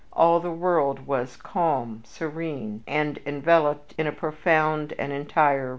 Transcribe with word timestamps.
All 0.11 0.39
the 0.39 0.49
world 0.49 1.05
was 1.05 1.35
calm, 1.37 2.01
serene, 2.07 2.83
and 2.87 3.19
enveloped 3.23 3.93
in 3.99 4.07
a 4.07 4.11
profound 4.11 4.93
and 4.97 5.13
entire 5.13 5.65
repose. 5.67 5.69